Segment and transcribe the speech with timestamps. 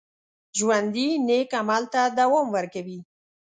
[0.57, 2.99] ژوندي نیک عمل ته دوام ورکوي